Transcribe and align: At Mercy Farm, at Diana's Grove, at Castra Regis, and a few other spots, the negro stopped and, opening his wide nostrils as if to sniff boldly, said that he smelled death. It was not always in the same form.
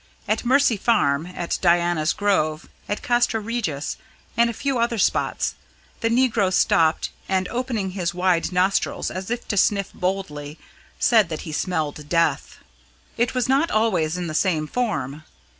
At 0.27 0.43
Mercy 0.43 0.77
Farm, 0.77 1.27
at 1.27 1.59
Diana's 1.61 2.11
Grove, 2.11 2.67
at 2.89 3.03
Castra 3.03 3.39
Regis, 3.39 3.97
and 4.35 4.49
a 4.49 4.51
few 4.51 4.79
other 4.79 4.97
spots, 4.97 5.53
the 5.99 6.09
negro 6.09 6.51
stopped 6.51 7.11
and, 7.29 7.47
opening 7.49 7.91
his 7.91 8.11
wide 8.11 8.51
nostrils 8.51 9.11
as 9.11 9.29
if 9.29 9.47
to 9.49 9.57
sniff 9.57 9.93
boldly, 9.93 10.57
said 10.97 11.29
that 11.29 11.41
he 11.41 11.51
smelled 11.51 12.09
death. 12.09 12.57
It 13.15 13.35
was 13.35 13.47
not 13.47 13.69
always 13.69 14.17
in 14.17 14.25
the 14.25 14.33
same 14.33 14.65
form. 14.65 15.21